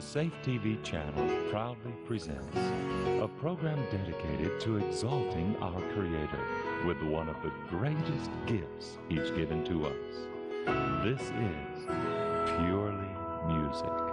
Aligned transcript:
The 0.00 0.06
Safe 0.06 0.32
TV 0.42 0.82
channel 0.82 1.50
proudly 1.50 1.92
presents 2.06 2.56
a 2.56 3.28
program 3.38 3.84
dedicated 3.90 4.58
to 4.60 4.78
exalting 4.78 5.54
our 5.60 5.78
Creator 5.92 6.86
with 6.86 7.02
one 7.02 7.28
of 7.28 7.36
the 7.42 7.52
greatest 7.68 8.30
gifts 8.46 8.96
He's 9.10 9.30
given 9.32 9.62
to 9.66 9.84
us. 9.84 11.04
This 11.04 11.20
is 11.20 11.84
Purely 12.46 13.10
Music. 13.46 14.09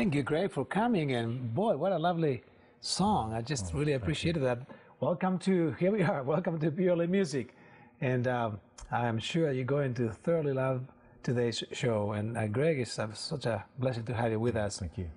Thank 0.00 0.14
you, 0.14 0.22
Greg, 0.22 0.50
for 0.50 0.64
coming. 0.64 1.12
And 1.12 1.54
boy, 1.54 1.76
what 1.76 1.92
a 1.92 1.98
lovely 1.98 2.42
song. 2.80 3.34
I 3.34 3.42
just 3.42 3.74
Oh, 3.74 3.78
really 3.78 3.92
appreciated 3.92 4.42
that. 4.44 4.60
Welcome 4.98 5.38
to, 5.40 5.72
here 5.72 5.92
we 5.92 6.02
are, 6.02 6.22
welcome 6.22 6.58
to 6.60 6.70
Purely 6.70 7.06
Music. 7.06 7.54
And 8.00 8.26
um, 8.26 8.60
I'm 8.90 9.18
sure 9.18 9.52
you're 9.52 9.66
going 9.66 9.92
to 9.96 10.08
thoroughly 10.08 10.54
love 10.54 10.86
today's 11.22 11.62
show. 11.72 12.12
And 12.12 12.38
uh, 12.38 12.46
Greg, 12.46 12.80
it's 12.80 12.98
uh, 12.98 13.12
such 13.12 13.44
a 13.44 13.62
blessing 13.78 14.04
to 14.04 14.14
have 14.14 14.30
you 14.32 14.40
with 14.40 14.56
us. 14.56 14.78
Thank 14.78 14.96
you. 14.96 15.10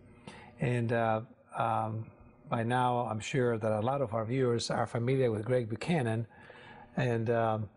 And 0.59 0.91
uh, 0.91 1.21
um, 1.57 2.06
by 2.50 2.63
now, 2.63 3.07
I'm 3.09 3.21
sure 3.21 3.57
that 3.57 3.71
a 3.71 3.80
lot 3.80 4.01
of 4.01 4.13
our 4.13 4.25
viewers 4.25 4.69
are 4.69 4.85
familiar 4.85 5.31
with 5.31 5.45
Greg 5.45 5.69
Buchanan. 5.69 6.27
And 6.97 7.30
um, 7.30 7.69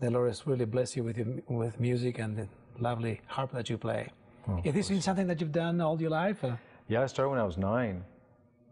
the 0.00 0.10
Lord 0.10 0.28
has 0.28 0.46
really 0.46 0.64
blessed 0.64 0.96
you 0.96 1.04
with, 1.04 1.18
your, 1.18 1.26
with 1.48 1.78
music 1.78 2.18
and 2.18 2.34
the 2.34 2.48
lovely 2.78 3.20
harp 3.26 3.52
that 3.52 3.68
you 3.68 3.76
play. 3.76 4.08
Is 4.64 4.74
this 4.74 4.88
been 4.88 5.00
something 5.02 5.26
that 5.26 5.40
you've 5.40 5.52
done 5.52 5.80
all 5.80 6.00
your 6.00 6.10
life? 6.10 6.42
Uh, 6.44 6.56
Yeah, 6.88 7.02
I 7.02 7.06
started 7.06 7.30
when 7.30 7.40
I 7.40 7.44
was 7.44 7.56
nine. 7.58 8.04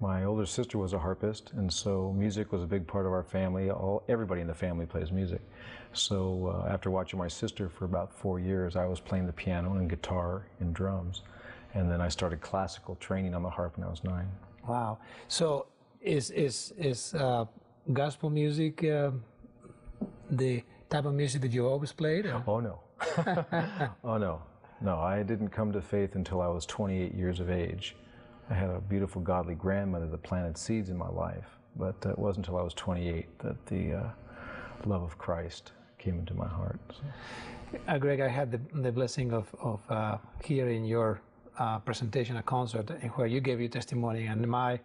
My 0.00 0.24
older 0.24 0.46
sister 0.46 0.76
was 0.78 0.92
a 0.92 0.98
harpist, 0.98 1.52
and 1.52 1.72
so 1.72 2.12
music 2.12 2.52
was 2.52 2.62
a 2.62 2.66
big 2.66 2.86
part 2.86 3.06
of 3.06 3.12
our 3.12 3.22
family. 3.22 3.70
All 3.70 4.02
everybody 4.08 4.40
in 4.40 4.46
the 4.46 4.54
family 4.54 4.86
plays 4.86 5.10
music. 5.12 5.40
So 5.92 6.16
uh, 6.66 6.72
after 6.72 6.90
watching 6.90 7.18
my 7.18 7.28
sister 7.28 7.68
for 7.68 7.84
about 7.84 8.12
four 8.12 8.38
years, 8.40 8.76
I 8.76 8.86
was 8.86 9.00
playing 9.00 9.26
the 9.26 9.32
piano 9.32 9.74
and 9.74 9.88
guitar 9.88 10.46
and 10.60 10.74
drums, 10.74 11.22
and 11.74 11.90
then 11.90 12.00
I 12.00 12.08
started 12.08 12.40
classical 12.40 12.96
training 12.96 13.34
on 13.34 13.42
the 13.42 13.50
harp 13.50 13.76
when 13.78 13.86
I 13.86 13.90
was 13.90 14.02
nine. 14.04 14.28
Wow. 14.68 14.98
So 15.28 15.66
is 16.00 16.30
is 16.30 16.72
is 16.76 17.14
uh, 17.14 17.44
gospel 17.92 18.30
music 18.30 18.82
uh, 18.84 19.10
the 20.30 20.62
type 20.90 21.04
of 21.06 21.14
music 21.14 21.40
that 21.42 21.52
you 21.52 21.66
always 21.66 21.92
played? 21.92 22.26
or- 22.26 22.42
Oh 22.46 22.60
no, 22.60 22.80
oh 24.04 24.18
no, 24.18 24.42
no! 24.80 24.98
I 24.98 25.22
didn't 25.22 25.48
come 25.48 25.72
to 25.72 25.80
faith 25.82 26.14
until 26.14 26.40
I 26.40 26.48
was 26.48 26.66
28 26.66 27.14
years 27.14 27.40
of 27.40 27.50
age. 27.50 27.96
I 28.50 28.54
had 28.54 28.70
a 28.70 28.80
beautiful, 28.80 29.22
godly 29.22 29.54
grandmother 29.54 30.06
that 30.06 30.22
planted 30.22 30.58
seeds 30.58 30.90
in 30.90 30.96
my 30.96 31.08
life, 31.08 31.58
but 31.76 31.94
it 32.04 32.18
wasn't 32.18 32.46
until 32.46 32.58
I 32.58 32.62
was 32.62 32.74
28 32.74 33.38
that 33.38 33.66
the 33.66 33.92
uh, 33.94 34.10
love 34.84 35.02
of 35.02 35.16
Christ 35.18 35.72
came 35.98 36.18
into 36.18 36.34
my 36.34 36.48
heart. 36.48 36.78
So, 36.90 37.02
Uh, 37.88 37.98
Greg, 37.98 38.20
I 38.20 38.28
had 38.28 38.52
the, 38.52 38.60
the 38.82 38.92
blessing 38.92 39.32
of, 39.32 39.52
of 39.60 39.80
uh, 39.90 40.18
hearing 40.44 40.84
your 40.84 41.20
uh, 41.58 41.78
presentation 41.80 42.36
at 42.36 42.46
concert 42.46 42.90
where 43.16 43.26
you 43.26 43.40
gave 43.40 43.58
your 43.60 43.68
testimony, 43.70 44.26
and 44.26 44.46
my 44.46 44.78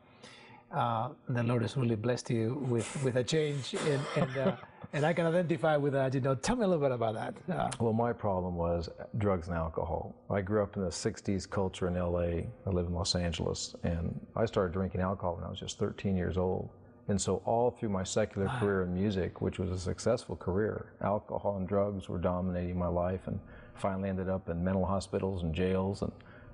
uh, 0.71 1.10
the 1.27 1.44
Lord 1.44 1.62
has 1.63 1.75
really 1.75 1.95
blessed 1.95 2.30
you 2.30 2.56
with, 2.69 3.04
with 3.04 3.16
a 3.16 3.24
change, 3.24 3.74
and 3.74 4.01
and, 4.16 4.38
uh, 4.38 4.56
and 4.94 5.06
I 5.06 5.13
can 5.13 5.25
identify 5.25 5.77
with 5.77 5.94
that. 5.94 6.13
You 6.13 6.21
know, 6.21 6.36
tell 6.36 6.56
me 6.56 6.63
a 6.63 6.68
little 6.68 6.83
bit 6.83 6.92
about 6.92 7.16
that. 7.16 7.33
Uh, 7.54 7.69
well, 7.80 7.94
my 7.94 8.13
problem 8.13 8.56
was 8.56 8.89
drugs 9.18 9.48
and 9.48 9.57
alcohol. 9.57 10.16
I 10.30 10.42
grew 10.42 10.62
up 10.62 10.75
in 10.75 10.83
the 10.83 10.89
60s 10.89 11.50
culture 11.50 11.88
in 11.88 11.95
LA. 11.95 12.48
I 12.66 12.69
live 12.69 12.88
in 12.88 12.94
Los 12.94 13.16
Angeles, 13.16 13.75
and 13.83 14.19
I 14.36 14.45
started 14.45 14.74
drinking 14.74 15.01
alcohol 15.01 15.36
when 15.36 15.44
I 15.44 15.50
was 15.50 15.60
just 15.60 15.80
13 15.80 16.16
years 16.16 16.38
old. 16.38 16.69
And 17.07 17.19
so, 17.19 17.42
all 17.45 17.71
through 17.71 17.89
my 17.89 18.04
secular 18.04 18.48
career 18.60 18.83
in 18.83 18.94
music, 18.94 19.42
which 19.42 19.57
was 19.57 19.71
a 19.71 19.80
successful 19.80 20.36
career, 20.36 20.94
alcohol 21.01 21.57
and 21.57 21.68
drugs 21.68 22.07
were 22.07 22.19
dominating 22.19 22.77
my 22.77 22.88
life, 22.88 23.21
and 23.25 23.39
finally 23.74 24.10
ended 24.10 24.30
up 24.30 24.48
in 24.50 24.63
mental 24.63 24.86
hospitals 24.86 25.42
and 25.42 25.56
jails, 25.56 26.04
and 26.04 26.12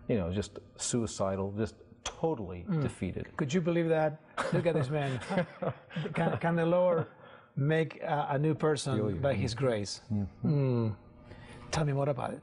you 0.07 0.17
know, 0.17 0.31
just 0.31 0.59
suicidal, 0.77 1.53
just 1.57 1.75
totally 2.05 2.65
defeated. 2.81 3.27
could 3.35 3.53
you 3.53 3.59
believe 3.59 3.89
that? 3.89 4.19
Look 4.53 4.65
at 4.65 4.73
this 4.73 4.89
man. 4.89 5.19
can, 6.13 6.37
can 6.37 6.55
the 6.55 6.65
Lord 6.65 7.05
make 7.57 8.01
a, 8.01 8.27
a 8.31 8.39
new 8.39 8.55
person 8.55 9.19
by 9.19 9.33
His 9.33 9.53
grace? 9.53 10.01
Mm. 10.45 10.95
Tell 11.71 11.83
me 11.83 11.93
more 11.93 12.07
about 12.09 12.31
it. 12.33 12.41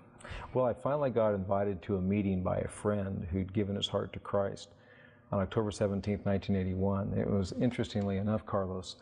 Well, 0.53 0.67
I 0.67 0.75
finally 0.75 1.11
got 1.11 1.35
invited 1.35 1.81
to 1.83 1.97
a 1.97 2.01
meeting 2.01 2.43
by 2.43 2.59
a 2.59 2.69
friend 2.69 3.27
who'd 3.31 3.53
given 3.53 3.77
his 3.77 3.89
heart 3.89 4.13
to 4.13 4.19
Christ 4.19 4.69
on 5.31 5.41
October 5.41 5.71
17, 5.71 6.19
1981. 6.23 7.15
It 7.19 7.29
was, 7.29 7.53
interestingly 7.61 8.19
enough, 8.19 8.45
Carlos, 8.45 8.97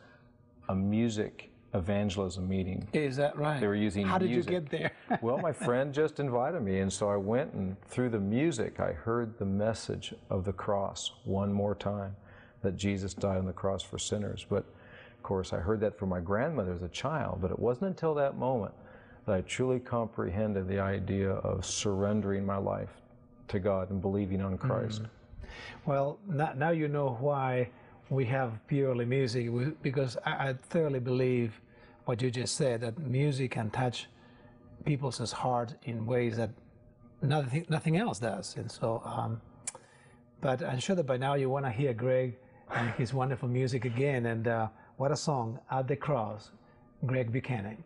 a 0.69 0.75
music 0.75 1.51
evangelism 1.75 2.49
meeting. 2.49 2.87
Is 2.93 3.17
that 3.17 3.37
right? 3.37 3.61
They 3.61 3.67
were 3.67 3.75
using 3.75 4.07
How 4.07 4.19
did 4.19 4.31
music. 4.31 4.53
you 4.53 4.61
get 4.61 4.71
there? 4.71 4.93
Well, 5.21 5.39
my 5.39 5.53
friend 5.53 5.93
just 5.93 6.21
invited 6.21 6.63
me, 6.63 6.81
and 6.81 6.93
so 6.93 7.09
I 7.09 7.17
went, 7.17 7.53
and 7.55 7.81
through 7.83 8.11
the 8.11 8.21
music, 8.21 8.81
I 8.81 8.93
heard 8.93 9.39
the 9.39 9.45
message 9.45 10.15
of 10.29 10.45
the 10.45 10.53
cross 10.53 11.13
one 11.25 11.53
more 11.53 11.75
time 11.75 12.17
that 12.63 12.77
Jesus 12.77 13.15
died 13.15 13.39
on 13.39 13.47
the 13.47 13.53
cross 13.53 13.83
for 13.83 13.99
sinners. 13.99 14.47
But 14.49 14.65
of 15.17 15.23
course, 15.23 15.53
I 15.53 15.59
heard 15.59 15.81
that 15.81 15.99
from 15.99 16.09
my 16.09 16.21
grandmother 16.21 16.73
as 16.73 16.83
a 16.83 16.89
child, 16.89 17.39
but 17.41 17.51
it 17.51 17.59
wasn't 17.59 17.89
until 17.89 18.15
that 18.15 18.37
moment 18.37 18.75
that 19.27 19.35
I 19.35 19.41
truly 19.43 19.81
comprehended 19.81 20.69
the 20.69 20.81
idea 20.81 21.31
of 21.31 21.65
surrendering 21.65 22.45
my 22.45 22.57
life 22.57 22.91
to 23.49 23.59
God 23.59 23.91
and 23.91 24.01
believing 24.01 24.41
on 24.41 24.57
Christ. 24.57 25.03
Mm-hmm. 25.03 25.91
Well, 25.91 26.19
now, 26.29 26.53
now 26.57 26.71
you 26.71 26.89
know 26.89 27.17
why 27.21 27.69
we 28.09 28.25
have 28.27 28.59
purely 28.67 29.05
music, 29.05 29.51
because 29.83 30.17
I, 30.25 30.49
I 30.49 30.55
thoroughly 30.69 31.01
believe 31.01 31.61
what 32.07 32.23
you 32.23 32.31
just 32.31 32.57
said 32.57 32.81
that 32.81 32.99
music 32.99 33.53
can 33.53 33.71
touch 33.71 34.09
people's 34.85 35.33
heart 35.33 35.75
in 35.85 36.07
ways 36.07 36.37
that 36.37 36.51
nothing, 37.23 37.67
nothing 37.69 37.97
else 37.97 38.19
does. 38.19 38.57
And 38.57 38.71
so, 38.71 39.03
um, 39.05 39.41
but 40.41 40.63
I'm 40.63 40.79
sure 40.79 40.97
that 40.97 41.07
by 41.07 41.17
now 41.17 41.35
you 41.35 41.51
want 41.51 41.65
to 41.67 41.71
hear 41.71 41.93
Greg 41.93 42.37
and 42.75 42.91
his 42.93 43.13
wonderful 43.13 43.49
music 43.49 43.85
again. 43.85 44.27
And 44.27 44.49
uh, 44.49 44.69
what 44.97 45.11
a 45.11 45.17
song, 45.17 45.59
At 45.71 45.89
the 45.89 45.97
Cross, 45.97 46.51
Greg 47.07 47.33
Buchanan. 47.33 47.83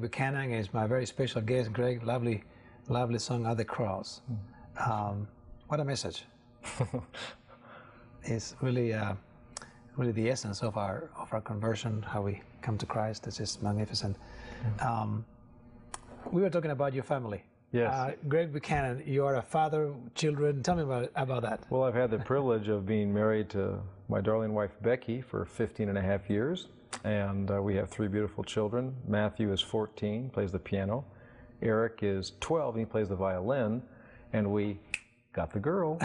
Greg 0.00 0.12
Buchanan 0.12 0.50
is 0.52 0.72
my 0.72 0.86
very 0.86 1.04
special 1.04 1.42
guest. 1.42 1.74
Greg, 1.74 2.02
lovely, 2.04 2.42
lovely 2.88 3.18
song 3.18 3.44
at 3.44 3.58
the 3.58 3.64
cross. 3.66 4.22
Um, 4.78 5.28
what 5.68 5.78
a 5.78 5.84
message! 5.84 6.24
it's 8.24 8.56
really, 8.62 8.94
uh, 8.94 9.12
really 9.98 10.12
the 10.12 10.30
essence 10.30 10.62
of 10.62 10.78
our 10.78 11.10
of 11.18 11.30
our 11.34 11.42
conversion, 11.42 12.00
how 12.00 12.22
we 12.22 12.40
come 12.62 12.78
to 12.78 12.86
Christ. 12.86 13.26
It's 13.26 13.36
just 13.36 13.62
magnificent. 13.62 14.16
Um, 14.80 15.22
we 16.32 16.40
were 16.40 16.50
talking 16.50 16.70
about 16.70 16.94
your 16.94 17.04
family. 17.04 17.42
Yes. 17.70 17.92
Uh, 17.92 18.12
Greg 18.26 18.54
Buchanan, 18.54 19.02
you 19.04 19.26
are 19.26 19.36
a 19.36 19.42
father, 19.42 19.92
children. 20.14 20.62
Tell 20.62 20.76
me 20.76 20.82
about 20.82 21.10
about 21.14 21.42
that. 21.42 21.60
Well, 21.68 21.82
I've 21.82 21.94
had 21.94 22.10
the 22.10 22.20
privilege 22.20 22.68
of 22.68 22.86
being 22.86 23.12
married 23.12 23.50
to 23.50 23.82
my 24.08 24.22
darling 24.22 24.54
wife 24.54 24.72
Becky 24.80 25.20
for 25.20 25.44
15 25.44 25.90
and 25.90 25.98
a 25.98 26.02
half 26.02 26.30
years, 26.30 26.68
and 27.04 27.50
uh, 27.50 27.62
we 27.62 27.74
have 27.76 27.88
three 27.88 28.08
beautiful 28.08 28.44
children. 28.44 28.94
Matthew 29.06 29.52
is 29.52 29.60
14, 29.60 30.30
plays 30.30 30.52
the 30.52 30.58
piano. 30.58 31.04
Eric 31.62 32.00
is 32.02 32.32
12, 32.40 32.74
and 32.74 32.80
he 32.80 32.90
plays 32.90 33.08
the 33.08 33.16
violin, 33.16 33.82
and 34.32 34.50
we 34.50 34.78
got 35.32 35.52
the 35.52 35.60
girl. 35.60 35.98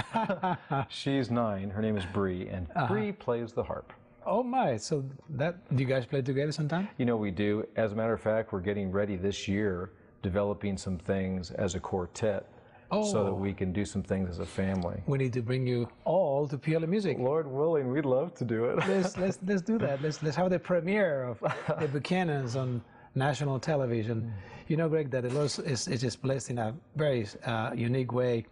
She's 0.89 1.32
nine. 1.32 1.70
Her 1.70 1.82
name 1.82 1.98
is 1.98 2.06
Bree, 2.13 2.48
and 2.50 2.68
Bree 2.88 3.12
plays 3.12 3.54
the 3.54 3.63
harp. 3.63 3.94
Oh 4.25 4.42
my! 4.42 4.75
So 4.77 5.06
that 5.30 5.56
do 5.75 5.84
you 5.84 5.88
guys 5.88 6.06
play 6.06 6.22
together 6.22 6.51
sometime? 6.51 6.89
You 6.98 7.06
know, 7.06 7.15
we 7.15 7.30
do. 7.30 7.68
As 7.75 7.92
a 7.92 7.96
matter 7.96 8.13
of 8.13 8.22
fact, 8.22 8.51
we're 8.51 8.60
getting 8.60 8.92
ready 8.92 9.15
this 9.15 9.48
year, 9.48 9.92
developing 10.24 10.77
some 10.77 10.98
things 10.98 11.51
as 11.51 11.75
a 11.75 11.80
quartet, 11.80 12.50
so 12.92 13.24
that 13.24 13.32
Oh. 13.32 13.34
we 13.34 13.54
can 13.54 13.72
do 13.74 13.84
some 13.86 14.04
things 14.04 14.30
as 14.30 14.39
a 14.39 14.46
family. 14.46 15.01
We 15.08 15.18
need 15.18 15.34
to 15.34 15.42
bring 15.42 15.65
you 15.68 15.88
all 16.06 16.48
to 16.48 16.58
Purely 16.58 16.88
Music. 16.88 17.18
Lord 17.20 17.48
willing, 17.48 17.92
we'd 17.92 18.06
love 18.06 18.34
to 18.36 18.46
do 18.46 18.65
it. 18.65 18.77
let's 18.88 19.18
let's 19.24 19.39
let's 19.46 19.62
do 19.62 19.77
that. 19.80 20.01
Let's 20.01 20.22
let's 20.24 20.36
have 20.38 20.50
the 20.50 20.60
premiere 20.60 21.24
of 21.24 21.39
the 21.80 21.88
Buchanans 21.88 22.56
on 22.56 22.82
national 23.15 23.60
television. 23.60 24.32
You 24.68 24.77
know, 24.77 24.89
Greg, 24.89 25.12
that 25.12 25.24
the 25.24 25.30
Lord 25.30 25.46
is, 25.46 25.88
is 25.88 26.01
just 26.01 26.22
blessed 26.22 26.50
in 26.51 26.58
a 26.58 26.74
very 26.96 27.27
uh, 27.46 27.72
unique 27.75 28.12
way. 28.12 28.46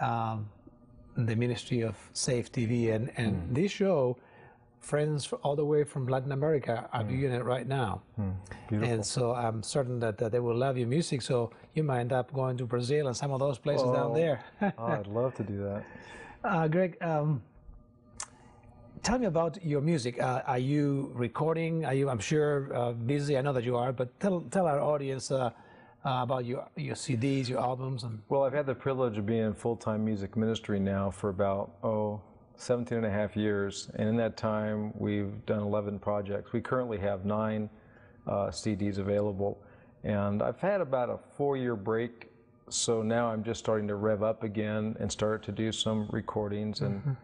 Um, 0.00 0.48
the 1.16 1.34
ministry 1.34 1.80
of 1.82 1.96
Safe 2.12 2.50
TV 2.52 2.94
and 2.94 3.10
and 3.16 3.54
this 3.54 3.72
show, 3.72 4.16
friends 4.80 5.32
all 5.42 5.56
the 5.56 5.64
way 5.64 5.84
from 5.84 6.06
Latin 6.06 6.32
America 6.32 6.88
are 6.92 7.04
viewing 7.04 7.32
it 7.32 7.44
right 7.44 7.66
now. 7.66 8.02
Beautiful. 8.68 8.92
And 8.94 9.04
so 9.04 9.34
I'm 9.34 9.62
certain 9.62 9.98
that, 10.00 10.18
that 10.18 10.32
they 10.32 10.40
will 10.40 10.56
love 10.56 10.78
your 10.78 10.88
music. 10.88 11.22
So 11.22 11.50
you 11.74 11.82
might 11.82 12.00
end 12.00 12.12
up 12.12 12.32
going 12.32 12.56
to 12.58 12.64
Brazil 12.66 13.06
and 13.08 13.16
some 13.16 13.30
of 13.32 13.40
those 13.40 13.58
places 13.58 13.84
down 13.84 14.12
Oh. 14.12 14.14
there. 14.14 14.44
Oh, 14.62 14.72
I'd 14.86 15.06
love 15.06 15.34
to 15.36 15.42
do 15.42 15.58
that. 15.64 15.84
Uh, 16.44 16.68
Greg, 16.68 16.96
um, 17.02 17.42
tell 19.02 19.18
me 19.18 19.26
about 19.26 19.62
your 19.64 19.80
music. 19.80 20.20
Uh, 20.20 20.42
are 20.46 20.58
you 20.58 21.10
recording? 21.14 21.84
Are 21.84 21.94
you? 21.94 22.08
I'm 22.08 22.18
sure 22.20 22.74
uh, 22.74 22.92
busy. 22.92 23.36
I 23.36 23.42
know 23.42 23.52
that 23.52 23.64
you 23.64 23.76
are, 23.76 23.92
but 23.92 24.18
tell 24.20 24.40
tell 24.50 24.66
our 24.66 24.80
audience 24.80 25.30
uh, 25.30 25.50
uh, 26.04 26.20
about 26.22 26.44
your 26.44 26.66
your 26.76 26.94
CDs, 26.94 27.48
your 27.48 27.60
albums, 27.60 28.04
and 28.04 28.20
Well, 28.28 28.44
I've 28.44 28.52
had 28.52 28.66
the 28.66 28.74
privilege 28.74 29.18
of 29.18 29.26
being 29.26 29.44
in 29.44 29.54
full-time 29.54 30.04
music 30.04 30.36
ministry 30.36 30.78
now 30.78 31.10
for 31.10 31.28
about, 31.30 31.72
oh, 31.82 32.20
17 32.58 32.98
and 32.98 33.06
a 33.06 33.10
half 33.10 33.36
years. 33.36 33.90
And 33.94 34.08
in 34.08 34.16
that 34.16 34.36
time, 34.36 34.92
we've 34.98 35.44
done 35.46 35.60
11 35.60 36.00
projects. 36.00 36.52
We 36.52 36.60
currently 36.60 36.98
have 36.98 37.24
nine 37.24 37.70
uh, 38.26 38.48
CDs 38.48 38.98
available. 38.98 39.62
And 40.04 40.42
I've 40.42 40.58
had 40.58 40.80
about 40.80 41.08
a 41.08 41.18
four-year 41.36 41.76
break. 41.76 42.30
So 42.68 43.00
now 43.02 43.28
I'm 43.28 43.42
just 43.42 43.60
starting 43.60 43.88
to 43.88 43.94
rev 43.94 44.22
up 44.22 44.42
again 44.42 44.96
and 45.00 45.10
start 45.10 45.42
to 45.44 45.52
do 45.52 45.72
some 45.72 46.08
recordings 46.10 46.80
and 46.80 47.16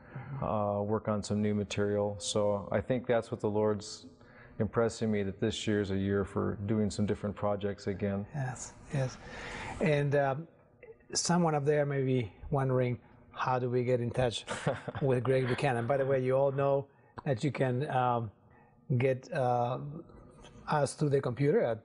uh, 0.43 0.81
work 0.83 1.09
on 1.09 1.23
some 1.23 1.43
new 1.43 1.55
material. 1.55 2.17
So 2.19 2.69
I 2.73 2.81
think 2.81 3.07
that's 3.07 3.31
what 3.31 3.41
the 3.41 3.51
Lord's 3.51 4.07
impressing 4.61 5.11
me 5.11 5.25
that 5.25 5.41
this 5.41 5.67
year 5.67 5.81
is 5.81 5.91
a 5.91 5.97
year 5.97 6.25
for 6.25 6.57
doing 6.67 6.91
some 6.91 7.07
different 7.07 7.35
projects 7.35 7.89
again. 7.89 8.25
yes, 8.35 8.73
yes. 8.93 9.17
And 9.81 10.15
um, 10.15 10.49
someone 11.13 11.55
up 11.55 11.65
there 11.65 11.85
may 11.85 12.03
be 12.03 12.33
wondering, 12.51 12.99
how 13.37 13.59
do 13.59 13.69
we 13.71 13.85
get 13.85 14.01
in 14.01 14.11
touch 14.11 14.45
with 15.03 15.23
Greg 15.25 15.47
Buchanan? 15.47 15.87
By 15.87 15.97
the 15.99 16.07
way, 16.07 16.23
you 16.23 16.37
all 16.37 16.53
know 16.53 16.87
that 17.25 17.43
you 17.45 17.51
can 17.51 17.89
um, 17.91 18.31
get 18.99 19.31
uh, 19.33 19.79
us 20.69 20.95
through 20.95 21.11
the 21.11 21.21
computer 21.21 21.63
at 21.63 21.79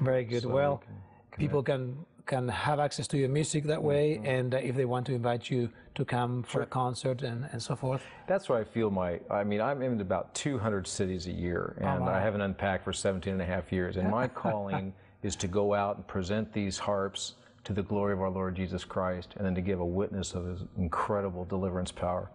very 0.00 0.24
good 0.24 0.42
So 0.42 0.48
well 0.48 0.80
we 0.80 0.86
can 0.86 0.96
people 1.38 1.62
can 1.62 1.96
can 2.24 2.48
have 2.48 2.78
access 2.78 3.08
to 3.08 3.18
your 3.18 3.28
music 3.28 3.64
that 3.64 3.82
way 3.82 4.14
Mm-hmm. 4.14 4.26
and 4.26 4.54
uh, 4.54 4.58
if 4.58 4.76
they 4.76 4.84
want 4.84 5.06
to 5.06 5.14
invite 5.14 5.50
you 5.50 5.68
to 5.96 6.04
come 6.04 6.42
for 6.44 6.62
a 6.62 6.66
concert 6.66 7.22
and, 7.22 7.48
and 7.52 7.60
so 7.62 7.74
forth 7.76 8.02
That's 8.26 8.48
where 8.48 8.58
I 8.58 8.64
feel 8.64 8.90
my, 8.90 9.20
I 9.30 9.44
mean, 9.44 9.60
I'm 9.60 9.82
in 9.82 10.00
about 10.00 10.34
200 10.34 10.86
cities 10.86 11.26
a 11.26 11.32
year 11.32 11.76
and 11.80 12.06
wow. 12.06 12.14
I 12.14 12.20
haven't 12.20 12.40
unpacked 12.40 12.84
for 12.84 12.92
17 12.92 13.32
and 13.32 13.42
a 13.42 13.44
half 13.44 13.70
years. 13.72 13.96
And 13.98 14.10
my 14.10 14.26
calling 14.44 14.94
is 15.22 15.36
to 15.36 15.46
go 15.48 15.74
out 15.74 15.96
and 15.96 16.06
present 16.06 16.52
these 16.52 16.78
harps 16.78 17.34
to 17.64 17.72
the 17.72 17.82
glory 17.82 18.12
of 18.14 18.20
our 18.20 18.30
Lord 18.30 18.54
Jesus 18.56 18.84
Christ 18.84 19.34
and 19.36 19.44
then 19.44 19.54
to 19.54 19.60
give 19.60 19.80
a 19.80 19.84
witness 19.84 20.34
of 20.34 20.46
his 20.46 20.60
incredible 20.78 21.44
deliverance 21.44 21.92
power. 21.92 22.30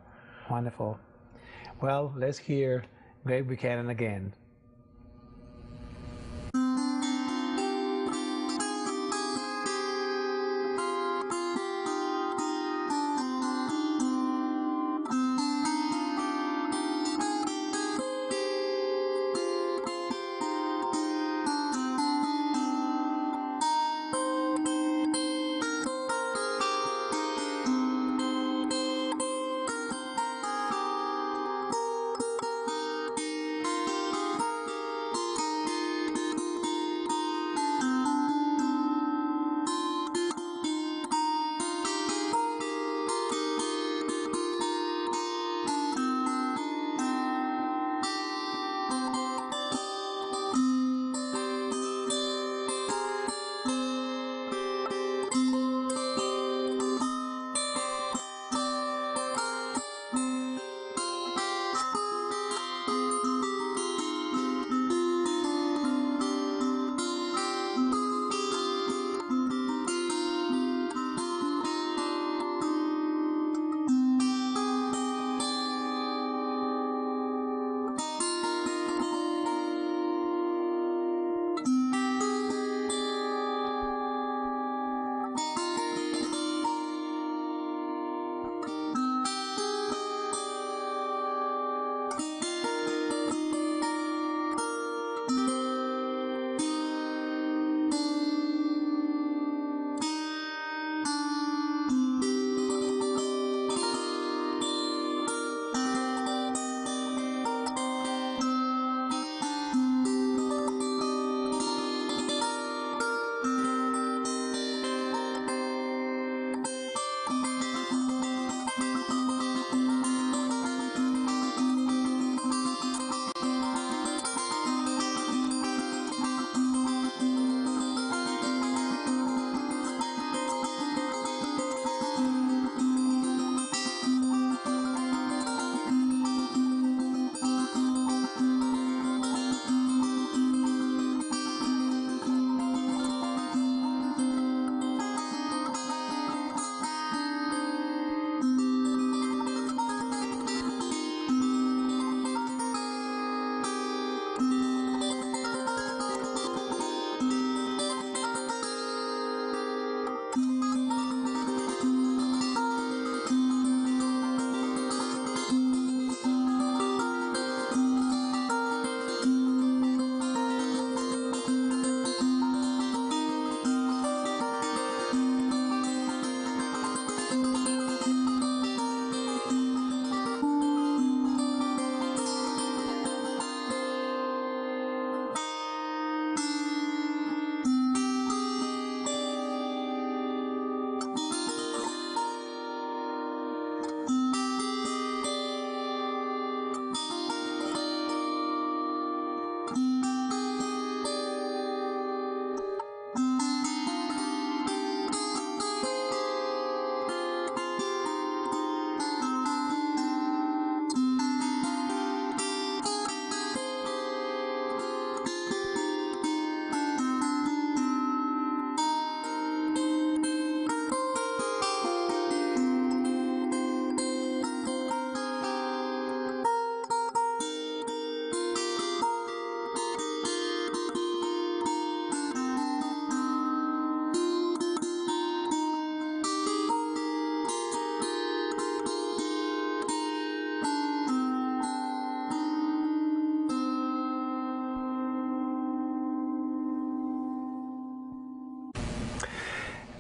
Wonderful. 0.50 1.00
Well, 1.80 2.12
let's 2.18 2.40
hear 2.40 2.86
Greg 3.24 3.48
Buchanan 3.48 3.90
again. 3.90 4.34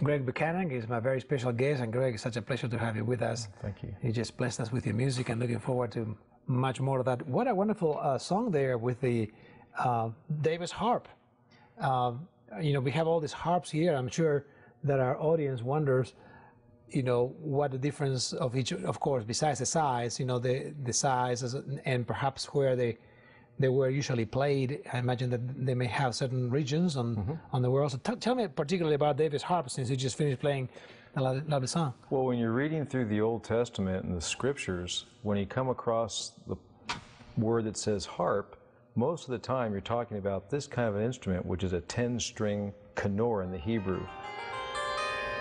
Greg 0.07 0.25
Buchanan 0.25 0.71
is 0.71 0.87
my 0.87 1.01
very 1.01 1.19
special 1.19 1.51
guest, 1.51 1.81
and 1.81 1.91
Greg, 1.91 2.13
it's 2.13 2.23
such 2.23 2.37
a 2.37 2.41
pleasure 2.41 2.69
to 2.69 2.77
have 2.77 2.95
you 2.95 3.03
with 3.03 3.21
us. 3.21 3.49
Thank 3.61 3.83
you. 3.83 3.93
You 4.01 4.13
just 4.13 4.37
blessed 4.37 4.61
us 4.61 4.71
with 4.71 4.85
your 4.85 4.95
music, 4.95 5.27
and 5.27 5.37
looking 5.37 5.59
forward 5.59 5.91
to 5.91 6.15
much 6.47 6.79
more 6.79 6.99
of 6.99 7.05
that. 7.07 7.27
What 7.27 7.45
a 7.49 7.53
wonderful 7.53 7.99
uh, 8.01 8.17
song 8.17 8.49
there 8.49 8.77
with 8.77 9.01
the 9.01 9.29
uh, 9.77 10.11
David's 10.39 10.71
harp. 10.71 11.09
Um, 11.81 12.25
you 12.61 12.71
know, 12.71 12.79
we 12.79 12.91
have 12.91 13.05
all 13.05 13.19
these 13.19 13.33
harps 13.33 13.69
here. 13.69 13.93
I'm 13.97 14.07
sure 14.07 14.45
that 14.85 15.01
our 15.01 15.19
audience 15.21 15.61
wonders, 15.61 16.13
you 16.89 17.03
know, 17.03 17.35
what 17.41 17.71
the 17.71 17.77
difference 17.77 18.31
of 18.31 18.55
each. 18.55 18.71
Of 18.71 19.01
course, 19.01 19.25
besides 19.25 19.59
the 19.59 19.65
size, 19.65 20.21
you 20.21 20.25
know, 20.25 20.39
the 20.39 20.73
the 20.85 20.93
size 20.93 21.43
and 21.83 22.07
perhaps 22.07 22.45
where 22.53 22.77
they 22.77 22.97
they 23.59 23.69
were 23.69 23.89
usually 23.89 24.25
played. 24.25 24.81
I 24.93 24.99
imagine 24.99 25.29
that 25.31 25.65
they 25.65 25.73
may 25.73 25.87
have 25.87 26.15
certain 26.15 26.49
regions 26.49 26.95
on 26.95 27.15
mm-hmm. 27.15 27.33
on 27.53 27.61
the 27.61 27.71
world. 27.71 27.91
So 27.91 27.97
t- 27.97 28.15
tell 28.15 28.35
me 28.35 28.47
particularly 28.47 28.95
about 28.95 29.17
David's 29.17 29.43
harp, 29.43 29.69
since 29.69 29.89
you 29.89 29.95
just 29.95 30.17
finished 30.17 30.39
playing 30.39 30.69
a 31.15 31.21
lo- 31.21 31.41
lovely 31.47 31.67
song. 31.67 31.93
Well, 32.09 32.25
when 32.25 32.37
you're 32.37 32.51
reading 32.51 32.85
through 32.85 33.05
the 33.05 33.21
Old 33.21 33.43
Testament 33.43 34.05
and 34.05 34.15
the 34.15 34.21
scriptures, 34.21 35.05
when 35.23 35.37
you 35.37 35.45
come 35.45 35.69
across 35.69 36.33
the 36.47 36.55
word 37.37 37.65
that 37.65 37.77
says 37.77 38.05
harp, 38.05 38.57
most 38.95 39.25
of 39.25 39.31
the 39.31 39.39
time 39.39 39.71
you're 39.71 39.81
talking 39.81 40.17
about 40.17 40.49
this 40.49 40.67
kind 40.67 40.87
of 40.89 40.95
an 40.95 41.03
instrument, 41.03 41.45
which 41.45 41.63
is 41.63 41.73
a 41.73 41.81
10 41.81 42.19
string 42.19 42.73
kinnor 42.95 43.43
in 43.43 43.51
the 43.51 43.57
Hebrew. 43.57 44.05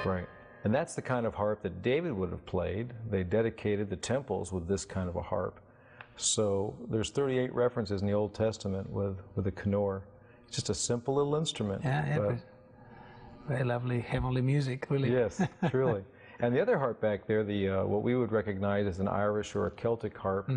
Right. 0.05 0.27
And 0.65 0.75
that's 0.75 0.95
the 0.95 1.03
kind 1.03 1.27
of 1.27 1.35
harp 1.35 1.63
that 1.63 1.83
David 1.83 2.13
would 2.13 2.31
have 2.31 2.45
played. 2.45 2.93
They 3.11 3.23
dedicated 3.23 3.89
the 3.89 3.97
temples 3.97 4.53
with 4.53 4.67
this 4.69 4.85
kind 4.85 5.09
of 5.09 5.17
a 5.17 5.23
harp. 5.23 5.61
So 6.17 6.75
there's 6.91 7.11
38 7.11 7.53
references 7.55 8.01
in 8.01 8.07
the 8.07 8.15
Old 8.15 8.35
Testament 8.35 8.89
with, 8.91 9.19
with 9.35 9.47
a 9.47 9.53
kinnor. 9.53 10.03
It's 10.47 10.57
just 10.57 10.71
a 10.71 10.75
simple 10.75 11.15
little 11.15 11.37
instrument. 11.37 11.83
Yeah, 11.85 12.19
but- 12.19 12.39
Very 13.49 13.65
lovely 13.65 14.01
heavenly 14.01 14.43
music, 14.43 14.87
really. 14.91 15.13
Yes, 15.13 15.41
truly. 15.71 16.03
And 16.41 16.55
the 16.55 16.61
other 16.61 16.79
harp 16.79 17.01
back 17.01 17.27
there, 17.27 17.45
the 17.45 17.69
uh, 17.69 17.85
what 17.85 18.03
we 18.03 18.15
would 18.17 18.31
recognize 18.33 18.87
as 18.87 18.99
an 19.01 19.09
Irish 19.09 19.55
or 19.55 19.67
a 19.67 19.71
Celtic 19.71 20.17
harp, 20.19 20.51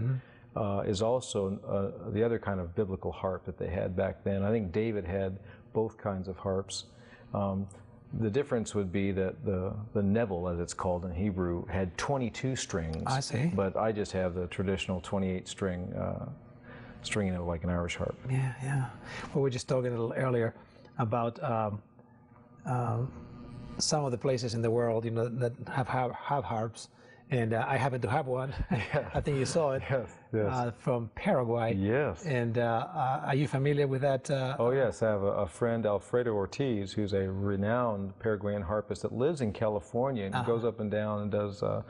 uh, 0.55 0.83
is 0.85 1.01
also 1.01 1.57
uh, 1.67 2.11
the 2.11 2.23
other 2.23 2.39
kind 2.39 2.59
of 2.59 2.75
biblical 2.75 3.11
harp 3.11 3.45
that 3.45 3.57
they 3.57 3.69
had 3.69 3.95
back 3.95 4.23
then. 4.23 4.43
I 4.43 4.49
think 4.51 4.71
David 4.71 5.05
had 5.05 5.39
both 5.71 5.97
kinds 5.97 6.27
of 6.27 6.35
harps. 6.37 6.85
Um, 7.33 7.67
the 8.13 8.29
difference 8.29 8.73
would 8.73 8.91
be 8.91 9.11
that 9.11 9.45
the 9.45 9.73
the 9.93 10.01
nevel, 10.01 10.51
as 10.51 10.59
it's 10.59 10.73
called 10.73 11.05
in 11.05 11.13
Hebrew, 11.13 11.65
had 11.67 11.95
22 11.97 12.55
strings. 12.55 13.03
I 13.05 13.19
see. 13.19 13.51
But 13.53 13.77
I 13.77 13.91
just 13.91 14.11
have 14.13 14.33
the 14.33 14.47
traditional 14.47 14.99
28 15.01 15.47
string 15.47 15.93
uh, 15.93 16.25
stringing 17.03 17.33
it 17.33 17.41
like 17.41 17.63
an 17.63 17.69
Irish 17.69 17.95
harp. 17.95 18.17
Yeah, 18.29 18.53
yeah. 18.63 18.89
Well, 19.27 19.35
we 19.35 19.41
were 19.41 19.49
just 19.49 19.67
talking 19.67 19.87
a 19.87 19.91
little 19.91 20.13
earlier 20.13 20.55
about 20.97 21.41
um, 21.43 21.81
um, 22.65 23.11
some 23.77 24.05
of 24.05 24.11
the 24.11 24.17
places 24.17 24.55
in 24.55 24.61
the 24.61 24.71
world, 24.71 25.05
you 25.05 25.11
know, 25.11 25.29
that 25.29 25.53
have 25.67 25.87
have, 25.87 26.11
have 26.11 26.43
harps, 26.43 26.89
and 27.31 27.53
uh, 27.53 27.65
I 27.67 27.77
happen 27.77 28.01
to 28.01 28.09
have 28.09 28.27
one. 28.27 28.53
I 29.13 29.21
think 29.21 29.37
you 29.37 29.45
saw 29.45 29.71
it 29.71 29.83
Yes, 29.89 30.09
yes. 30.33 30.47
Uh, 30.51 30.71
from 30.77 31.09
Paraguay. 31.15 31.75
Yes. 31.75 32.25
And 32.25 32.57
uh, 32.57 32.87
uh, 32.93 33.21
are 33.27 33.35
you 33.35 33.47
familiar 33.47 33.87
with 33.87 34.01
that? 34.01 34.29
Uh, 34.29 34.55
Oh 34.57 34.71
yes, 34.71 35.03
I 35.03 35.09
have 35.09 35.21
a, 35.23 35.27
a 35.27 35.47
friend, 35.47 35.85
Alfredo 35.85 36.33
Ortiz, 36.33 36.91
who's 36.91 37.13
a 37.13 37.29
renowned 37.29 38.17
Paraguayan 38.19 38.61
harpist 38.63 39.03
that 39.03 39.13
lives 39.13 39.41
in 39.41 39.53
California 39.53 40.25
and 40.25 40.45
goes 40.45 40.63
up 40.65 40.79
and 40.79 40.89
down 40.89 41.21
and 41.21 41.31
does. 41.31 41.61
Uh, 41.61 41.83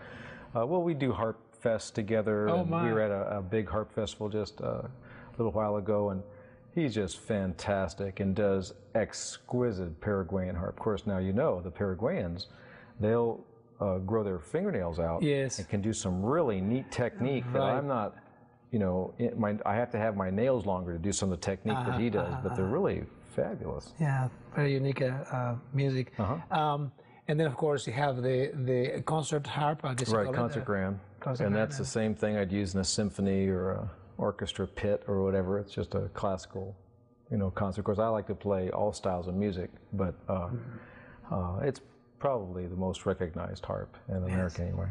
uh, 0.55 0.65
well, 0.65 0.81
we 0.81 0.93
do 0.93 1.11
harp 1.11 1.39
fest 1.61 1.95
together. 1.95 2.49
Oh, 2.49 2.61
and 2.61 2.69
my. 2.69 2.85
We 2.85 2.91
were 2.93 3.01
at 3.01 3.11
a, 3.11 3.37
a 3.37 3.41
big 3.41 3.69
harp 3.69 3.93
festival 3.93 4.29
just 4.29 4.61
uh, 4.61 4.65
a 4.65 4.89
little 5.37 5.51
while 5.53 5.77
ago, 5.77 6.09
and 6.09 6.21
he's 6.75 6.93
just 6.93 7.19
fantastic 7.19 8.19
and 8.19 8.35
does 8.35 8.73
exquisite 8.95 9.99
Paraguayan 10.01 10.55
harp. 10.55 10.75
Of 10.77 10.79
course, 10.83 11.05
now 11.05 11.17
you 11.19 11.31
know 11.33 11.61
the 11.61 11.71
Paraguayans, 11.71 12.47
they'll 12.99 13.45
uh, 13.79 13.97
grow 13.99 14.23
their 14.23 14.39
fingernails 14.39 14.99
out 14.99 15.21
Yes. 15.21 15.59
and 15.59 15.67
can 15.69 15.81
do 15.81 15.93
some 15.93 16.21
really 16.23 16.59
neat 16.61 16.91
technique 16.91 17.45
that 17.53 17.61
I'm 17.61 17.87
not. 17.87 18.15
You 18.71 18.79
know, 18.79 19.13
my, 19.35 19.57
I 19.65 19.73
have 19.75 19.89
to 19.91 19.97
have 19.97 20.15
my 20.15 20.29
nails 20.29 20.65
longer 20.65 20.93
to 20.93 20.99
do 20.99 21.11
some 21.11 21.31
of 21.31 21.39
the 21.39 21.45
technique 21.45 21.77
that 21.87 21.99
he 21.99 22.09
does, 22.09 22.35
but 22.43 22.55
they're 22.55 22.65
really 22.65 23.03
fabulous. 23.35 23.93
yeah, 23.99 24.27
very 24.55 24.73
unique 24.73 25.01
uh, 25.01 25.07
uh, 25.31 25.55
music. 25.73 26.11
Uh-huh. 26.19 26.57
Um, 26.59 26.91
and 27.27 27.39
then, 27.39 27.47
of 27.47 27.55
course, 27.55 27.87
you 27.87 27.93
have 27.93 28.17
the 28.21 28.51
the 28.65 29.01
concert 29.05 29.45
harp. 29.47 29.83
I 29.85 29.93
guess 29.95 30.09
Right, 30.09 30.31
concert 30.33 30.61
uh, 30.61 30.65
grand. 30.65 30.99
concert 31.19 31.45
and 31.45 31.55
that's 31.55 31.77
the 31.77 31.85
same 31.85 32.13
thing 32.15 32.37
I'd 32.37 32.51
use 32.51 32.73
in 32.75 32.79
a 32.79 32.83
symphony 32.83 33.47
or 33.47 33.71
a 33.71 33.91
orchestra 34.17 34.67
pit 34.67 35.03
or 35.07 35.23
whatever. 35.23 35.57
It's 35.59 35.73
just 35.73 35.95
a 35.95 36.09
classical, 36.13 36.75
you 37.31 37.37
know, 37.37 37.49
concert. 37.51 37.81
Of 37.81 37.85
course, 37.85 37.99
I 37.99 38.07
like 38.07 38.27
to 38.27 38.35
play 38.35 38.69
all 38.71 38.91
styles 38.93 39.27
of 39.27 39.35
music, 39.35 39.69
but 39.93 40.13
uh, 40.27 40.49
Mm-hmm. 40.49 41.33
uh, 41.33 41.59
it's 41.67 41.81
probably 42.19 42.67
the 42.67 42.75
most 42.75 43.05
recognized 43.05 43.65
harp 43.65 43.95
in 44.09 44.17
America 44.17 44.61
anyway. 44.61 44.87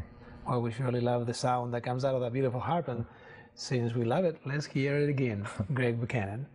Well, 0.47 0.61
we 0.61 0.71
surely 0.71 1.01
love 1.01 1.27
the 1.27 1.33
sound 1.33 1.73
that 1.73 1.81
comes 1.81 2.03
out 2.03 2.15
of 2.15 2.21
that 2.21 2.33
beautiful 2.33 2.59
harp, 2.59 2.87
and 2.87 3.05
since 3.53 3.93
we 3.93 4.03
love 4.03 4.25
it, 4.25 4.37
let's 4.45 4.65
hear 4.65 4.97
it 4.97 5.09
again. 5.09 5.47
Greg 5.73 5.99
Buchanan. 5.99 6.47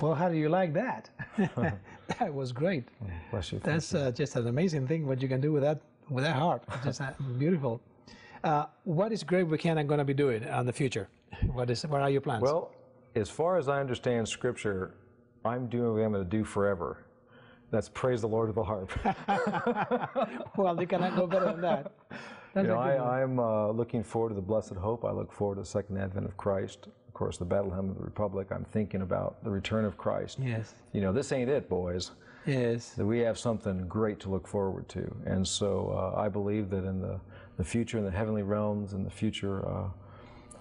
Well, 0.00 0.14
how 0.14 0.28
do 0.28 0.36
you 0.36 0.48
like 0.48 0.74
that? 0.74 1.08
that 2.18 2.32
was 2.32 2.52
great. 2.52 2.84
Bless 3.30 3.52
you. 3.52 3.60
That's 3.62 3.94
uh, 3.94 4.10
just 4.10 4.36
an 4.36 4.46
amazing 4.46 4.86
thing 4.86 5.06
what 5.06 5.22
you 5.22 5.28
can 5.28 5.40
do 5.40 5.52
with 5.52 5.62
that 5.62 5.80
with 6.10 6.24
that 6.24 6.36
harp. 6.36 6.64
It's 6.74 6.98
just 6.98 7.00
beautiful. 7.38 7.80
Uh, 8.44 8.66
what 8.84 9.10
is 9.12 9.24
Greg 9.24 9.48
Buchanan 9.48 9.86
going 9.86 9.98
to 9.98 10.04
be 10.04 10.14
doing 10.14 10.42
in 10.42 10.66
the 10.66 10.72
future? 10.72 11.08
What 11.52 11.70
is 11.70 11.86
what 11.86 12.02
are 12.02 12.10
your 12.10 12.20
plans? 12.20 12.42
Well, 12.42 12.72
as 13.14 13.30
far 13.30 13.56
as 13.56 13.68
I 13.68 13.80
understand 13.80 14.28
Scripture, 14.28 14.94
I'm 15.44 15.66
doing 15.68 15.94
what 15.94 16.02
I'm 16.02 16.12
going 16.12 16.24
to 16.24 16.30
do 16.30 16.44
forever. 16.44 17.06
That's 17.70 17.88
praise 17.88 18.20
the 18.20 18.28
Lord 18.28 18.48
of 18.48 18.54
the 18.54 18.62
harp. 18.62 18.92
well, 20.56 20.80
you 20.80 20.86
cannot 20.86 21.16
go 21.16 21.26
better 21.26 21.46
than 21.46 21.60
that. 21.62 21.92
That's 22.54 22.64
you 22.64 22.72
know, 22.72 22.80
a 22.80 22.92
good 22.92 23.00
one. 23.00 23.08
I, 23.08 23.22
I'm 23.22 23.38
uh, 23.40 23.68
looking 23.70 24.04
forward 24.04 24.28
to 24.28 24.34
the 24.34 24.40
blessed 24.40 24.74
hope. 24.74 25.04
I 25.04 25.10
look 25.10 25.32
forward 25.32 25.56
to 25.56 25.62
the 25.62 25.66
second 25.66 25.98
advent 25.98 26.26
of 26.26 26.36
Christ. 26.36 26.88
Of 27.16 27.18
course, 27.20 27.38
the 27.38 27.46
battle 27.46 27.70
hymn 27.70 27.88
of 27.88 27.96
the 27.96 28.04
Republic. 28.04 28.48
I'm 28.50 28.66
thinking 28.72 29.00
about 29.00 29.42
the 29.42 29.48
return 29.48 29.86
of 29.86 29.96
Christ. 29.96 30.38
yes, 30.38 30.74
You 30.92 31.00
know, 31.00 31.14
this 31.14 31.32
ain't 31.32 31.48
it, 31.48 31.66
boys. 31.66 32.10
yes. 32.44 32.90
That 32.90 33.06
we 33.06 33.20
have 33.20 33.38
something 33.38 33.88
great 33.88 34.20
to 34.20 34.28
look 34.28 34.46
forward 34.46 34.86
to. 34.90 35.16
And 35.24 35.48
so 35.48 36.12
uh, 36.14 36.20
I 36.20 36.28
believe 36.28 36.68
that 36.68 36.84
in 36.84 37.00
the, 37.00 37.18
the 37.56 37.64
future, 37.64 37.96
in 37.96 38.04
the 38.04 38.10
heavenly 38.10 38.42
realms, 38.42 38.92
in 38.92 39.02
the 39.02 39.08
future, 39.08 39.66
uh, 39.66 39.88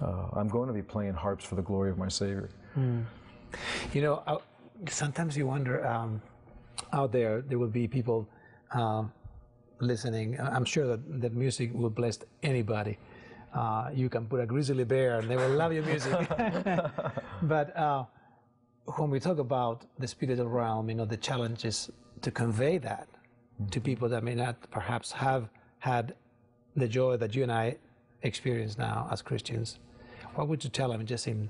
uh, 0.01 0.27
I'm 0.31 0.47
going 0.47 0.67
to 0.67 0.73
be 0.73 0.81
playing 0.81 1.15
harps 1.15 1.43
for 1.43 1.55
the 1.55 1.61
glory 1.61 1.89
of 1.91 1.97
my 1.97 2.07
Savior. 2.07 2.49
You 3.93 4.01
know, 4.01 4.23
uh, 4.25 4.37
sometimes 4.87 5.35
you 5.35 5.47
wonder 5.47 5.85
um, 5.85 6.21
out 6.93 7.11
there, 7.11 7.41
there 7.41 7.59
will 7.59 7.67
be 7.67 7.85
people 7.85 8.29
um, 8.71 9.11
listening. 9.81 10.39
I- 10.39 10.55
I'm 10.55 10.63
sure 10.63 10.87
that, 10.87 11.21
that 11.21 11.33
music 11.33 11.71
will 11.73 11.89
bless 11.89 12.17
anybody. 12.43 12.97
Uh, 13.53 13.89
you 13.93 14.10
can 14.10 14.25
put 14.25 14.39
a 14.41 14.45
grizzly 14.45 14.84
bear 14.84 15.19
and 15.19 15.29
they 15.29 15.38
will 15.38 15.49
love 15.49 15.71
your 15.71 15.84
music. 15.84 16.27
but 17.43 17.75
uh, 17.77 18.03
when 18.97 19.10
we 19.10 19.19
talk 19.19 19.39
about 19.39 19.86
the 19.97 20.08
spiritual 20.08 20.47
realm, 20.47 20.89
you 20.89 20.95
know, 20.95 21.05
the 21.05 21.17
challenge 21.17 21.65
is 21.65 21.89
to 22.21 22.31
convey 22.31 22.77
that 22.77 23.08
to 23.71 23.79
people 23.79 24.10
that 24.10 24.23
may 24.23 24.36
not 24.36 24.55
perhaps 24.71 25.12
have 25.12 25.49
had 25.79 26.15
the 26.75 26.88
joy 26.88 27.15
that 27.17 27.36
you 27.36 27.43
and 27.43 27.51
I 27.51 27.77
experience 28.23 28.77
now 28.77 29.08
as 29.12 29.21
Christians. 29.21 29.79
What 30.36 30.47
would 30.49 30.63
you 30.63 30.69
tell 30.69 30.89
them 30.89 31.01
in 31.01 31.08
just 31.08 31.27
in 31.27 31.49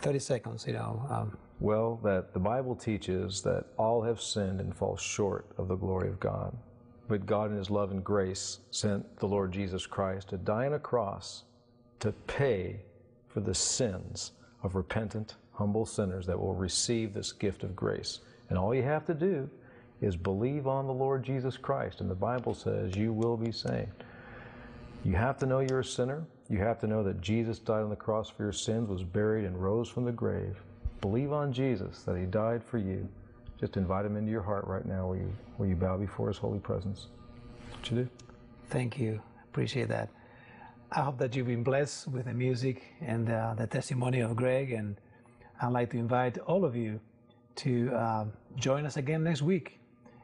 30 0.00 0.18
seconds, 0.18 0.66
you 0.66 0.72
know? 0.72 1.04
Um, 1.10 1.36
Well, 1.60 2.00
that 2.02 2.32
the 2.32 2.40
Bible 2.40 2.74
teaches 2.74 3.42
that 3.42 3.66
all 3.76 4.02
have 4.02 4.20
sinned 4.20 4.60
and 4.60 4.74
fall 4.74 4.96
short 4.96 5.46
of 5.58 5.68
the 5.68 5.76
glory 5.76 6.08
of 6.08 6.18
God. 6.18 6.56
But 7.12 7.26
God, 7.26 7.50
in 7.50 7.58
His 7.58 7.68
love 7.68 7.90
and 7.90 8.02
grace, 8.02 8.60
sent 8.70 9.18
the 9.18 9.28
Lord 9.28 9.52
Jesus 9.52 9.84
Christ 9.84 10.30
to 10.30 10.38
die 10.38 10.64
on 10.64 10.72
a 10.72 10.78
cross 10.78 11.44
to 12.00 12.10
pay 12.26 12.80
for 13.28 13.40
the 13.40 13.54
sins 13.54 14.32
of 14.62 14.76
repentant, 14.76 15.34
humble 15.52 15.84
sinners 15.84 16.24
that 16.24 16.40
will 16.40 16.54
receive 16.54 17.12
this 17.12 17.30
gift 17.30 17.64
of 17.64 17.76
grace. 17.76 18.20
And 18.48 18.58
all 18.58 18.74
you 18.74 18.82
have 18.84 19.04
to 19.04 19.12
do 19.12 19.50
is 20.00 20.16
believe 20.16 20.66
on 20.66 20.86
the 20.86 20.94
Lord 20.94 21.22
Jesus 21.22 21.58
Christ. 21.58 22.00
And 22.00 22.10
the 22.10 22.14
Bible 22.14 22.54
says 22.54 22.96
you 22.96 23.12
will 23.12 23.36
be 23.36 23.52
saved. 23.52 24.04
You 25.04 25.12
have 25.12 25.36
to 25.40 25.46
know 25.46 25.60
you're 25.60 25.80
a 25.80 25.84
sinner. 25.84 26.24
You 26.48 26.60
have 26.60 26.80
to 26.80 26.86
know 26.86 27.02
that 27.02 27.20
Jesus 27.20 27.58
died 27.58 27.82
on 27.82 27.90
the 27.90 27.94
cross 27.94 28.30
for 28.30 28.42
your 28.42 28.52
sins, 28.52 28.88
was 28.88 29.04
buried, 29.04 29.44
and 29.44 29.62
rose 29.62 29.90
from 29.90 30.06
the 30.06 30.12
grave. 30.12 30.62
Believe 31.02 31.30
on 31.30 31.52
Jesus 31.52 32.04
that 32.04 32.16
He 32.16 32.24
died 32.24 32.64
for 32.64 32.78
you. 32.78 33.06
Just 33.62 33.76
invite 33.76 34.04
Him 34.04 34.16
into 34.16 34.32
your 34.32 34.42
heart 34.42 34.66
right 34.66 34.84
now 34.84 35.06
where 35.06 35.18
you, 35.18 35.32
where 35.56 35.68
you 35.68 35.76
bow 35.76 35.96
before 35.96 36.26
His 36.26 36.36
holy 36.36 36.58
presence. 36.58 37.06
What 37.70 37.88
you 37.88 37.96
do? 37.98 38.08
Thank 38.70 38.98
you. 38.98 39.22
Appreciate 39.44 39.88
that. 39.88 40.08
I 40.90 41.02
hope 41.02 41.16
that 41.18 41.36
you've 41.36 41.46
been 41.46 41.62
blessed 41.62 42.08
with 42.08 42.24
the 42.24 42.34
music 42.34 42.82
and 43.00 43.30
uh, 43.30 43.54
the 43.56 43.68
testimony 43.68 44.18
of 44.18 44.34
Greg. 44.34 44.72
And 44.72 44.96
I'd 45.60 45.68
like 45.68 45.90
to 45.90 45.96
invite 45.96 46.38
all 46.38 46.64
of 46.64 46.74
you 46.74 46.98
to 47.62 47.94
um, 47.94 48.32
join 48.56 48.84
us 48.84 48.96
again 48.96 49.22
next 49.22 49.42
week. 49.42 49.78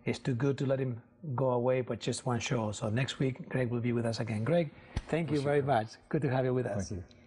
It's 0.05 0.19
too 0.19 0.35
good 0.35 0.59
to 0.59 0.67
let 0.67 0.81
him 0.81 1.01
go 1.37 1.51
away, 1.51 1.81
but 1.83 2.01
just 2.01 2.27
one 2.27 2.41
show. 2.41 2.73
So 2.73 2.89
next 2.89 3.21
week, 3.21 3.49
Greg 3.49 3.71
will 3.71 3.81
be 3.81 3.93
with 3.93 4.05
us 4.05 4.19
again. 4.19 4.43
Greg, 4.43 4.71
thank 5.07 5.31
you 5.31 5.41
very 5.41 5.63
much. 5.63 5.91
Good 6.09 6.23
to 6.23 6.29
have 6.29 6.45
you 6.45 6.55
with 6.55 6.67
us. 6.67 6.89
Thank 6.89 7.03
you. 7.03 7.18